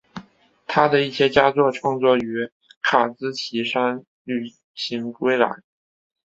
[0.65, 2.49] 他的一些佳作创作于
[2.81, 5.57] 卡兹奇山旅行归来。